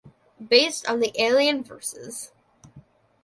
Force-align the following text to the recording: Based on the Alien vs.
Based 0.43 0.87
on 0.89 0.99
the 0.99 1.13
Alien 1.21 1.63
vs. 1.63 2.31